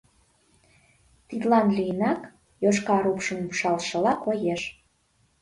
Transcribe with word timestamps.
Тидлан 1.27 1.67
лийынак, 1.77 2.21
йошкар 2.63 3.03
упшым 3.11 3.39
упшалшыла 3.45 4.13
коеш. 4.25 4.61